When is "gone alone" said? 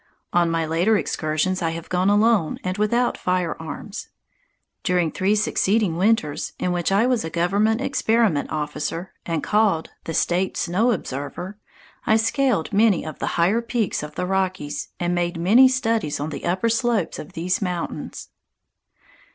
1.87-2.57